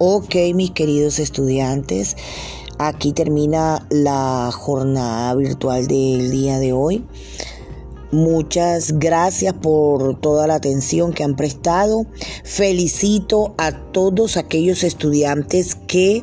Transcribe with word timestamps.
Ok, 0.00 0.36
mis 0.54 0.70
queridos 0.70 1.18
estudiantes, 1.18 2.16
aquí 2.78 3.12
termina 3.12 3.84
la 3.90 4.48
jornada 4.52 5.34
virtual 5.34 5.88
del 5.88 6.30
día 6.30 6.60
de 6.60 6.72
hoy. 6.72 7.04
Muchas 8.12 9.00
gracias 9.00 9.54
por 9.54 10.20
toda 10.20 10.46
la 10.46 10.54
atención 10.54 11.12
que 11.12 11.24
han 11.24 11.34
prestado. 11.34 12.06
Felicito 12.44 13.56
a 13.58 13.72
todos 13.72 14.36
aquellos 14.36 14.84
estudiantes 14.84 15.74
que 15.74 16.22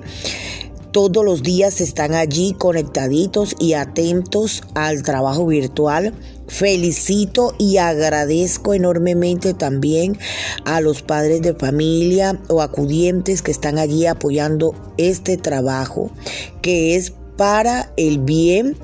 todos 0.95 1.25
los 1.25 1.43
días 1.43 1.81
están 1.81 2.13
allí 2.13 2.55
conectaditos 2.57 3.53
y 3.59 3.73
atentos 3.73 4.63
al 4.75 5.03
trabajo 5.03 5.45
virtual. 5.45 6.13
Felicito 6.47 7.53
y 7.57 7.75
agradezco 7.75 8.73
enormemente 8.73 9.53
también 9.53 10.17
a 10.63 10.79
los 10.79 11.01
padres 11.01 11.41
de 11.41 11.53
familia 11.53 12.39
o 12.47 12.61
acudientes 12.61 13.41
que 13.41 13.51
están 13.51 13.77
allí 13.77 14.05
apoyando 14.05 14.73
este 14.95 15.35
trabajo 15.35 16.11
que 16.61 16.95
es 16.95 17.11
para 17.35 17.91
el 17.97 18.19
bien 18.19 18.77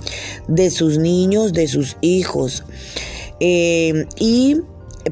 de 0.49 0.69
sus 0.69 0.97
niños, 0.97 1.53
de 1.53 1.69
sus 1.69 1.95
hijos. 2.01 2.65
Eh, 3.39 4.05
y 4.19 4.57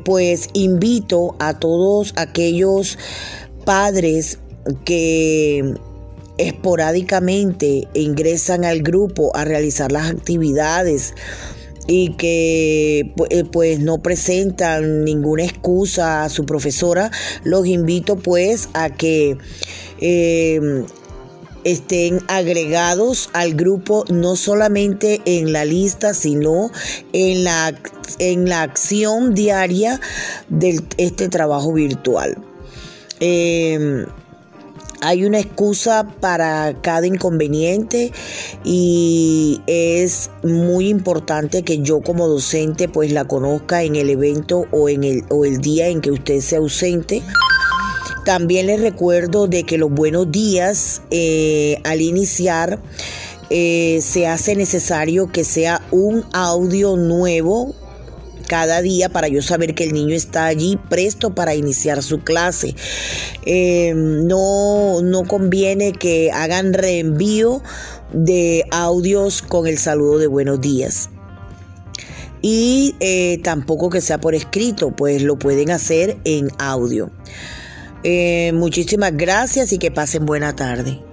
pues 0.03 0.49
invito 0.51 1.37
a 1.39 1.59
todos 1.59 2.11
aquellos 2.17 2.97
padres 3.63 4.39
que 4.83 5.75
esporádicamente 6.39 7.87
ingresan 7.93 8.65
al 8.65 8.81
grupo 8.81 9.35
a 9.35 9.45
realizar 9.45 9.91
las 9.91 10.09
actividades 10.09 11.13
y 11.85 12.13
que 12.13 13.13
eh, 13.29 13.43
pues 13.51 13.79
no 13.79 14.01
presentan 14.01 15.03
ninguna 15.03 15.43
excusa 15.43 16.23
a 16.23 16.29
su 16.29 16.45
profesora, 16.45 17.11
los 17.43 17.65
invito 17.67 18.15
pues 18.15 18.69
a 18.73 18.91
que 18.91 19.37
em, 19.99 20.85
estén 21.63 22.19
agregados 22.27 23.29
al 23.33 23.55
grupo 23.55 24.05
no 24.09 24.35
solamente 24.35 25.21
en 25.25 25.51
la 25.51 25.65
lista, 25.65 26.13
sino 26.13 26.71
en 27.11 27.43
la, 27.43 27.73
en 28.19 28.47
la 28.47 28.61
acción 28.61 29.33
diaria 29.33 29.99
de 30.47 30.79
este 30.97 31.27
trabajo 31.27 31.73
virtual. 31.73 32.37
Em, 33.19 34.05
hay 35.01 35.25
una 35.25 35.39
excusa 35.39 36.05
para 36.19 36.75
cada 36.81 37.07
inconveniente 37.07 38.11
y 38.63 39.61
es 39.67 40.29
muy 40.43 40.89
importante 40.89 41.63
que 41.63 41.79
yo 41.79 42.01
como 42.01 42.27
docente 42.27 42.89
pues 42.89 43.11
la 43.11 43.25
conozca 43.25 43.83
en 43.83 43.95
el 43.95 44.09
evento 44.09 44.65
o 44.71 44.89
en 44.89 45.03
el, 45.03 45.23
o 45.29 45.45
el 45.45 45.59
día 45.59 45.87
en 45.87 46.01
que 46.01 46.11
usted 46.11 46.41
se 46.41 46.57
ausente. 46.57 47.21
También 48.25 48.67
les 48.67 48.81
recuerdo 48.81 49.47
de 49.47 49.63
que 49.63 49.77
los 49.77 49.89
buenos 49.89 50.31
días 50.31 51.01
eh, 51.09 51.77
al 51.83 52.01
iniciar 52.01 52.79
eh, 53.49 53.99
se 54.03 54.27
hace 54.27 54.55
necesario 54.55 55.31
que 55.31 55.43
sea 55.43 55.81
un 55.91 56.23
audio 56.33 56.95
nuevo 56.97 57.73
cada 58.49 58.81
día 58.81 59.07
para 59.07 59.29
yo 59.29 59.41
saber 59.41 59.75
que 59.75 59.85
el 59.85 59.93
niño 59.93 60.13
está 60.13 60.47
allí 60.47 60.77
presto 60.89 61.33
para 61.33 61.55
iniciar 61.55 62.03
su 62.03 62.19
clase. 62.19 62.75
Eh, 63.45 63.93
no, 63.95 65.01
no 65.01 65.23
conviene 65.23 65.93
que 65.93 66.31
hagan 66.31 66.73
reenvío 66.73 67.61
de 68.11 68.65
audios 68.71 69.41
con 69.41 69.67
el 69.67 69.77
saludo 69.77 70.17
de 70.17 70.27
buenos 70.27 70.59
días. 70.59 71.09
Y 72.41 72.95
eh, 72.99 73.39
tampoco 73.43 73.89
que 73.89 74.01
sea 74.01 74.19
por 74.19 74.33
escrito, 74.33 74.91
pues 74.91 75.21
lo 75.21 75.37
pueden 75.37 75.71
hacer 75.71 76.17
en 76.23 76.49
audio. 76.57 77.11
Eh, 78.03 78.51
muchísimas 78.53 79.15
gracias 79.15 79.71
y 79.73 79.77
que 79.77 79.91
pasen 79.91 80.25
buena 80.25 80.55
tarde. 80.55 81.08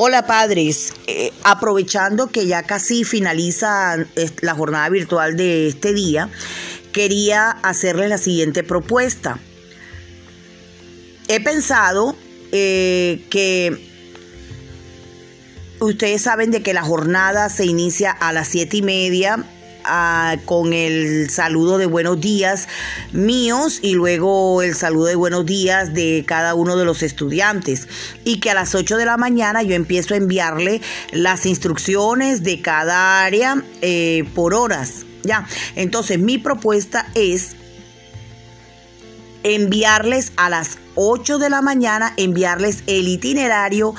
Hola 0.00 0.28
padres, 0.28 0.92
eh, 1.08 1.32
aprovechando 1.42 2.28
que 2.28 2.46
ya 2.46 2.62
casi 2.62 3.02
finaliza 3.02 3.96
la 4.42 4.54
jornada 4.54 4.88
virtual 4.90 5.36
de 5.36 5.66
este 5.66 5.92
día, 5.92 6.30
quería 6.92 7.50
hacerles 7.50 8.08
la 8.08 8.18
siguiente 8.18 8.62
propuesta. 8.62 9.40
He 11.26 11.40
pensado 11.40 12.14
eh, 12.52 13.26
que 13.28 13.76
ustedes 15.80 16.22
saben 16.22 16.52
de 16.52 16.62
que 16.62 16.74
la 16.74 16.84
jornada 16.84 17.48
se 17.48 17.64
inicia 17.64 18.12
a 18.12 18.32
las 18.32 18.46
siete 18.46 18.76
y 18.76 18.82
media 18.82 19.44
con 20.44 20.72
el 20.72 21.30
saludo 21.30 21.78
de 21.78 21.86
buenos 21.86 22.20
días 22.20 22.68
míos 23.12 23.78
y 23.82 23.94
luego 23.94 24.62
el 24.62 24.74
saludo 24.74 25.06
de 25.06 25.14
buenos 25.14 25.46
días 25.46 25.94
de 25.94 26.24
cada 26.26 26.54
uno 26.54 26.76
de 26.76 26.84
los 26.84 27.02
estudiantes. 27.02 27.88
Y 28.24 28.40
que 28.40 28.50
a 28.50 28.54
las 28.54 28.74
8 28.74 28.96
de 28.96 29.06
la 29.06 29.16
mañana 29.16 29.62
yo 29.62 29.74
empiezo 29.74 30.14
a 30.14 30.18
enviarle 30.18 30.80
las 31.12 31.46
instrucciones 31.46 32.42
de 32.42 32.60
cada 32.60 33.24
área 33.24 33.62
eh, 33.80 34.24
por 34.34 34.54
horas. 34.54 35.06
Ya, 35.22 35.46
entonces 35.74 36.18
mi 36.18 36.38
propuesta 36.38 37.06
es 37.14 37.57
enviarles 39.42 40.32
a 40.36 40.50
las 40.50 40.78
8 40.94 41.38
de 41.38 41.50
la 41.50 41.62
mañana, 41.62 42.12
enviarles 42.16 42.82
el 42.86 43.08
itinerario 43.08 43.94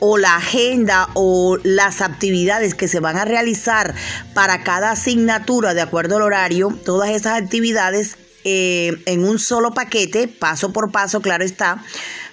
o 0.00 0.18
la 0.18 0.36
agenda 0.36 1.08
o 1.14 1.58
las 1.62 2.00
actividades 2.00 2.74
que 2.74 2.88
se 2.88 3.00
van 3.00 3.16
a 3.16 3.24
realizar 3.24 3.94
para 4.34 4.62
cada 4.62 4.90
asignatura 4.90 5.74
de 5.74 5.80
acuerdo 5.80 6.16
al 6.16 6.22
horario, 6.22 6.68
todas 6.84 7.10
esas 7.10 7.40
actividades 7.40 8.16
eh, 8.44 9.02
en 9.06 9.24
un 9.24 9.38
solo 9.38 9.72
paquete, 9.72 10.28
paso 10.28 10.72
por 10.72 10.90
paso, 10.90 11.22
claro 11.22 11.44
está, 11.44 11.82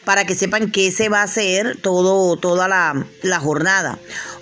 para 0.06 0.26
que 0.26 0.36
sepan 0.36 0.72
qué 0.72 0.92
se 0.92 1.08
va 1.08 1.22
a 1.22 1.24
hacer 1.24 1.78
todo, 1.82 2.36
toda 2.38 2.68
la, 2.68 3.06
la 3.22 3.40
jornada. 3.40 4.00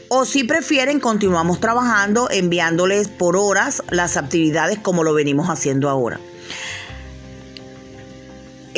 O 0.09 0.23
si 0.23 0.45
prefieren, 0.45 1.01
continuamos 1.01 1.59
trabajando 1.59 2.29
enviándoles 2.31 3.09
por 3.09 3.35
horas 3.35 3.83
las 3.89 4.15
actividades 4.15 4.79
como 4.79 5.03
lo 5.03 5.13
venimos 5.13 5.49
haciendo 5.49 5.89
ahora. 5.89 6.19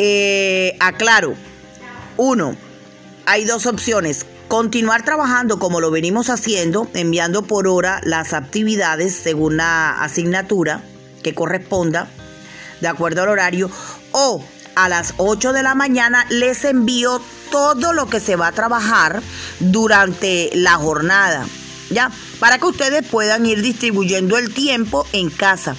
Eh, 0.02 0.78
aclaro, 0.80 1.36
uno, 2.16 2.56
hay 3.26 3.44
dos 3.44 3.66
opciones. 3.66 4.26
Continuar 4.48 5.04
trabajando 5.04 5.60
como 5.60 5.82
lo 5.82 5.92
venimos 5.92 6.30
haciendo, 6.30 6.88
enviando 6.94 7.42
por 7.42 7.68
hora 7.68 8.00
las 8.06 8.32
actividades 8.32 9.14
según 9.14 9.58
la 9.58 10.02
asignatura 10.02 10.82
que 11.22 11.36
corresponda, 11.36 12.08
de 12.80 12.88
acuerdo 12.88 13.24
al 13.24 13.28
horario, 13.28 13.70
o 14.14 14.42
a 14.76 14.88
las 14.88 15.16
8 15.18 15.52
de 15.52 15.64
la 15.64 15.76
mañana 15.76 16.26
les 16.30 16.64
envío 16.64 17.22
todo 17.52 17.92
lo 17.92 18.08
que 18.08 18.22
se 18.22 18.38
va 18.38 18.48
a 18.48 18.54
trabajar 18.54 19.22
durante 19.60 20.50
la 20.54 20.76
jornada, 20.76 21.46
¿ya? 21.90 22.10
Para 22.40 22.58
que 22.58 22.68
ustedes 22.68 23.06
puedan 23.06 23.46
ir 23.46 23.62
distribuyendo 23.62 24.38
el 24.38 24.54
tiempo 24.54 25.06
en 25.12 25.30
casa. 25.30 25.76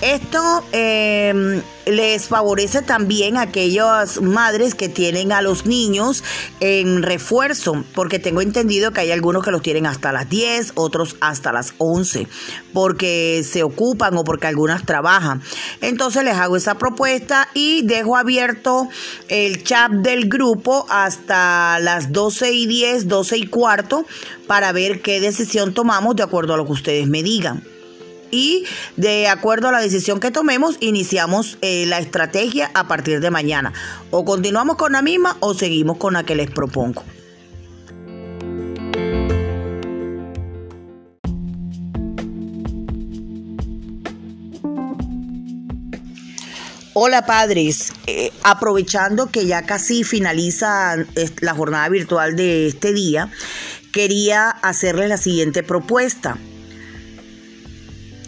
Esto 0.00 0.62
em, 0.70 1.60
les 1.84 2.28
favorece 2.28 2.82
también 2.82 3.36
a 3.36 3.42
aquellas 3.42 4.22
madres 4.22 4.76
que 4.76 4.88
tienen 4.88 5.32
a 5.32 5.42
los 5.42 5.66
niños 5.66 6.22
en 6.60 7.02
refuerzo, 7.02 7.84
porque 7.96 8.20
tengo 8.20 8.40
entendido 8.40 8.92
que 8.92 9.00
hay 9.00 9.10
algunos 9.10 9.44
que 9.44 9.50
los 9.50 9.60
tienen 9.60 9.86
hasta 9.86 10.12
las 10.12 10.30
10, 10.30 10.74
otros 10.76 11.16
hasta 11.20 11.50
las 11.50 11.74
11, 11.78 12.28
porque 12.72 13.42
se 13.44 13.64
ocupan 13.64 14.16
o 14.16 14.22
porque 14.22 14.46
algunas 14.46 14.86
trabajan. 14.86 15.42
Entonces 15.80 16.22
les 16.22 16.36
hago 16.36 16.56
esa 16.56 16.76
propuesta 16.76 17.48
y 17.52 17.82
dejo 17.82 18.16
abierto 18.16 18.88
el 19.28 19.64
chat 19.64 19.90
del 19.90 20.28
grupo 20.28 20.86
hasta 20.90 21.80
las 21.80 22.12
12 22.12 22.52
y 22.52 22.66
10, 22.68 23.08
12 23.08 23.36
y 23.36 23.46
cuarto, 23.48 24.06
para 24.46 24.70
ver 24.70 25.02
qué 25.02 25.20
decisión 25.20 25.74
tomamos 25.74 26.14
de 26.14 26.22
acuerdo 26.22 26.54
a 26.54 26.56
lo 26.56 26.66
que 26.66 26.72
ustedes 26.72 27.08
me 27.08 27.24
digan 27.24 27.77
y 28.30 28.64
de 28.96 29.28
acuerdo 29.28 29.68
a 29.68 29.72
la 29.72 29.80
decisión 29.80 30.20
que 30.20 30.30
tomemos, 30.30 30.76
iniciamos 30.80 31.58
eh, 31.62 31.86
la 31.86 31.98
estrategia 31.98 32.70
a 32.74 32.88
partir 32.88 33.20
de 33.20 33.30
mañana. 33.30 33.72
O 34.10 34.24
continuamos 34.24 34.76
con 34.76 34.92
la 34.92 35.02
misma 35.02 35.36
o 35.40 35.54
seguimos 35.54 35.98
con 35.98 36.14
la 36.14 36.24
que 36.24 36.34
les 36.34 36.50
propongo. 36.50 37.02
Hola 47.00 47.26
padres, 47.26 47.92
eh, 48.08 48.32
aprovechando 48.42 49.30
que 49.30 49.46
ya 49.46 49.62
casi 49.62 50.02
finaliza 50.02 50.96
la 51.40 51.54
jornada 51.54 51.88
virtual 51.88 52.34
de 52.34 52.66
este 52.66 52.92
día, 52.92 53.30
quería 53.92 54.50
hacerles 54.50 55.08
la 55.08 55.16
siguiente 55.16 55.62
propuesta 55.62 56.38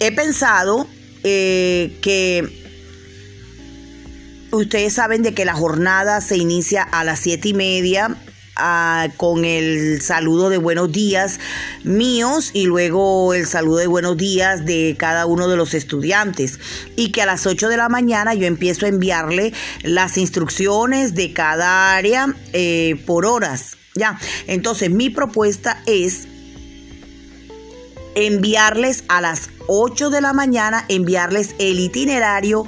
he 0.00 0.11
pensado 0.12 0.88
eh, 1.23 1.99
que 2.00 2.58
ustedes 4.50 4.94
saben 4.94 5.23
de 5.23 5.35
que 5.35 5.44
la 5.44 5.55
jornada 5.55 6.20
se 6.23 6.38
inicia 6.38 6.82
a 6.82 7.05
las 7.05 7.20
siete 7.20 7.50
y 7.50 7.55
media 7.55 8.17
ah, 8.56 9.08
con 9.19 9.44
el 9.44 10.00
saludo 10.00 10.49
de 10.49 10.56
buenos 10.56 10.91
días 10.91 11.38
míos 11.85 12.50
y 12.55 12.64
luego 12.64 13.35
el 13.35 13.47
saludo 13.47 13.76
de 13.76 13.87
buenos 13.87 14.17
días 14.17 14.64
de 14.64 14.97
cada 14.99 15.26
uno 15.26 15.49
de 15.49 15.56
los 15.56 15.75
estudiantes. 15.75 16.58
Y 16.97 17.12
que 17.12 17.20
a 17.20 17.26
las 17.26 17.47
8 17.47 17.69
de 17.69 17.76
la 17.76 17.91
mañana 17.91 18.32
yo 18.32 18.47
empiezo 18.47 18.87
a 18.87 18.88
enviarle 18.88 19.52
las 19.82 20.17
instrucciones 20.17 21.14
de 21.14 21.35
cada 21.35 21.94
área 21.94 22.35
eh, 22.55 23.02
por 23.06 23.26
horas. 23.26 23.76
Ya, 23.94 24.19
entonces 24.47 24.91
mi 24.91 25.11
propuesta 25.11 25.82
es 25.85 26.26
enviarles 28.14 29.05
a 29.08 29.20
las 29.20 29.50
8 29.73 30.11
de 30.11 30.21
la 30.21 30.33
mañana, 30.33 30.85
enviarles 30.89 31.55
el 31.59 31.79
itinerario 31.79 32.67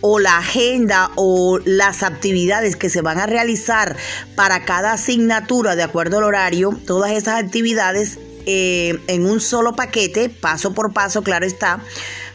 o 0.00 0.20
la 0.20 0.38
agenda 0.38 1.10
o 1.16 1.58
las 1.64 2.04
actividades 2.04 2.76
que 2.76 2.88
se 2.90 3.02
van 3.02 3.18
a 3.18 3.26
realizar 3.26 3.96
para 4.36 4.64
cada 4.64 4.92
asignatura 4.92 5.74
de 5.74 5.82
acuerdo 5.82 6.18
al 6.18 6.24
horario, 6.24 6.78
todas 6.86 7.10
esas 7.10 7.42
actividades 7.42 8.20
eh, 8.46 9.00
en 9.08 9.26
un 9.26 9.40
solo 9.40 9.74
paquete, 9.74 10.28
paso 10.28 10.74
por 10.74 10.92
paso, 10.92 11.22
claro 11.22 11.44
está, 11.44 11.80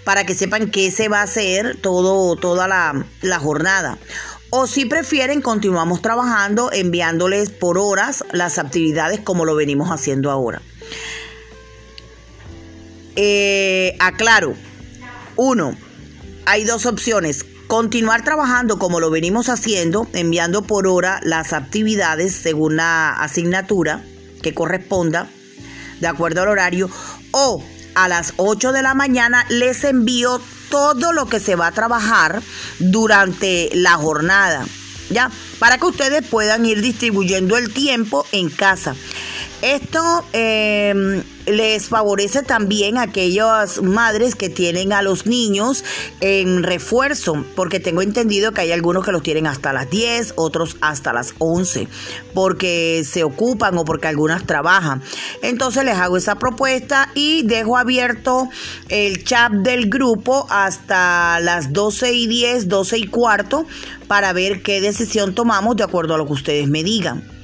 para 0.03 0.25
que 0.25 0.35
sepan 0.35 0.69
qué 0.69 0.91
se 0.91 1.07
va 1.07 1.21
a 1.21 1.23
hacer 1.23 1.77
todo, 1.77 2.35
toda 2.35 2.67
la, 2.67 3.05
la 3.21 3.39
jornada. 3.39 3.99
O 4.49 4.67
si 4.67 4.85
prefieren, 4.85 5.41
continuamos 5.41 6.01
trabajando 6.01 6.71
enviándoles 6.73 7.51
por 7.51 7.77
horas 7.77 8.25
las 8.33 8.57
actividades 8.57 9.21
como 9.21 9.45
lo 9.45 9.55
venimos 9.55 9.89
haciendo 9.91 10.29
ahora. 10.29 10.61
Eh, 13.21 13.97
aclaro, 13.99 14.55
uno, 15.35 15.75
hay 16.45 16.63
dos 16.63 16.85
opciones. 16.85 17.45
Continuar 17.67 18.23
trabajando 18.23 18.79
como 18.79 19.01
lo 19.01 19.11
venimos 19.11 19.49
haciendo, 19.49 20.07
enviando 20.13 20.61
por 20.61 20.87
hora 20.87 21.19
las 21.23 21.51
actividades 21.51 22.33
según 22.33 22.77
la 22.77 23.09
asignatura 23.09 24.01
que 24.41 24.53
corresponda, 24.53 25.27
de 25.99 26.07
acuerdo 26.07 26.43
al 26.43 26.47
horario, 26.47 26.89
o 27.31 27.61
a 27.93 28.07
las 28.07 28.35
8 28.37 28.71
de 28.71 28.83
la 28.83 28.93
mañana 28.93 29.45
les 29.49 29.83
envío 29.83 30.39
todo 30.69 31.11
lo 31.11 31.25
que 31.25 31.41
se 31.41 31.55
va 31.55 31.67
a 31.67 31.73
trabajar 31.73 32.41
durante 32.79 33.69
la 33.73 33.95
jornada, 33.95 34.65
¿ya? 35.09 35.29
Para 35.59 35.77
que 35.77 35.87
ustedes 35.87 36.25
puedan 36.25 36.65
ir 36.65 36.81
distribuyendo 36.81 37.57
el 37.57 37.73
tiempo 37.73 38.25
en 38.31 38.49
casa. 38.49 38.95
Esto 39.61 40.23
em, 40.31 41.21
les 41.51 41.87
favorece 41.87 42.43
también 42.43 42.97
a 42.97 43.03
aquellas 43.03 43.81
madres 43.81 44.35
que 44.35 44.49
tienen 44.49 44.93
a 44.93 45.01
los 45.01 45.25
niños 45.25 45.83
en 46.21 46.63
refuerzo, 46.63 47.45
porque 47.55 47.79
tengo 47.79 48.01
entendido 48.01 48.51
que 48.51 48.61
hay 48.61 48.71
algunos 48.71 49.05
que 49.05 49.11
los 49.11 49.23
tienen 49.23 49.47
hasta 49.47 49.73
las 49.73 49.89
10, 49.89 50.33
otros 50.35 50.77
hasta 50.81 51.13
las 51.13 51.33
11, 51.39 51.87
porque 52.33 53.03
se 53.09 53.23
ocupan 53.23 53.77
o 53.77 53.85
porque 53.85 54.07
algunas 54.07 54.45
trabajan. 54.45 55.01
Entonces 55.41 55.83
les 55.83 55.97
hago 55.97 56.17
esa 56.17 56.35
propuesta 56.35 57.09
y 57.15 57.43
dejo 57.43 57.77
abierto 57.77 58.49
el 58.89 59.23
chat 59.23 59.51
del 59.51 59.89
grupo 59.89 60.47
hasta 60.49 61.39
las 61.39 61.73
12 61.73 62.13
y 62.13 62.27
10, 62.27 62.67
12 62.67 62.97
y 62.97 63.07
cuarto, 63.07 63.65
para 64.07 64.33
ver 64.33 64.61
qué 64.61 64.81
decisión 64.81 65.35
tomamos 65.35 65.75
de 65.75 65.83
acuerdo 65.83 66.15
a 66.15 66.17
lo 66.17 66.25
que 66.25 66.33
ustedes 66.33 66.67
me 66.67 66.83
digan 66.83 67.38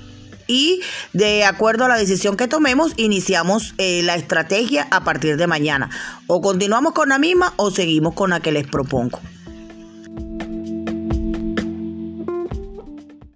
y 0.47 0.81
de 1.13 1.45
acuerdo 1.45 1.85
a 1.85 1.87
la 1.87 1.97
decisión 1.97 2.37
que 2.37 2.47
tomemos, 2.47 2.93
iniciamos 2.97 3.73
eh, 3.77 4.01
la 4.03 4.15
estrategia 4.15 4.87
a 4.91 5.03
partir 5.03 5.37
de 5.37 5.47
mañana. 5.47 5.89
O 6.27 6.41
continuamos 6.41 6.93
con 6.93 7.09
la 7.09 7.19
misma 7.19 7.53
o 7.57 7.71
seguimos 7.71 8.13
con 8.13 8.29
la 8.29 8.39
que 8.39 8.51
les 8.51 8.67
propongo. 8.67 9.19